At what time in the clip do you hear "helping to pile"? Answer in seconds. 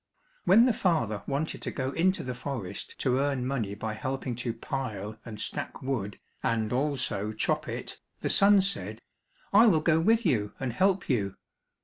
3.93-5.19